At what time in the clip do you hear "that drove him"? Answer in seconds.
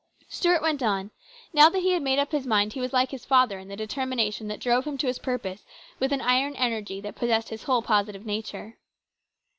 4.47-4.97